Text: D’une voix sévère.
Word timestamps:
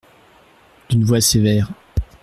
D’une 0.89 1.03
voix 1.03 1.21
sévère. 1.21 1.69